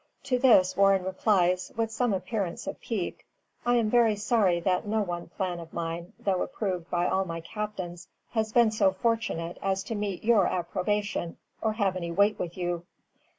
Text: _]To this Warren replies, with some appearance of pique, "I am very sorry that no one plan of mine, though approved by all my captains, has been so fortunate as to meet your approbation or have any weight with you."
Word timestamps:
_]To 0.23 0.39
this 0.39 0.75
Warren 0.75 1.03
replies, 1.03 1.71
with 1.77 1.91
some 1.91 2.11
appearance 2.11 2.65
of 2.65 2.81
pique, 2.81 3.23
"I 3.67 3.75
am 3.75 3.87
very 3.91 4.15
sorry 4.15 4.59
that 4.61 4.87
no 4.87 5.03
one 5.03 5.27
plan 5.27 5.59
of 5.59 5.73
mine, 5.73 6.13
though 6.17 6.41
approved 6.41 6.89
by 6.89 7.05
all 7.07 7.23
my 7.23 7.41
captains, 7.41 8.07
has 8.31 8.51
been 8.51 8.71
so 8.71 8.93
fortunate 8.93 9.59
as 9.61 9.83
to 9.83 9.93
meet 9.93 10.23
your 10.23 10.47
approbation 10.47 11.37
or 11.61 11.73
have 11.73 11.95
any 11.95 12.09
weight 12.11 12.39
with 12.39 12.57
you." 12.57 12.87